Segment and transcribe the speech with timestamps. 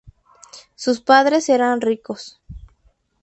[0.75, 2.41] Sus padres eran ricos.